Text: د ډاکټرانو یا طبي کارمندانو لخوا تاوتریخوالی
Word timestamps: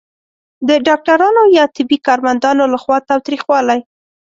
د 0.67 0.69
ډاکټرانو 0.87 1.43
یا 1.57 1.65
طبي 1.75 1.97
کارمندانو 2.07 2.63
لخوا 2.73 2.97
تاوتریخوالی 3.09 3.79